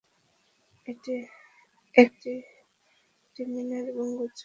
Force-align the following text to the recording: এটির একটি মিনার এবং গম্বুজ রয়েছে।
এটির 0.87 1.23
একটি 1.95 2.31
মিনার 3.47 3.85
এবং 3.91 4.07
গম্বুজ 4.09 4.21
রয়েছে। 4.21 4.39